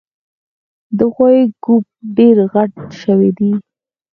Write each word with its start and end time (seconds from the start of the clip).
د 0.97 0.99
غوایي 1.13 1.43
ګوپ 1.63 1.85
ډېر 2.17 2.35
غټ 2.53 2.71
شوی 3.01 3.29
دی 3.37 3.51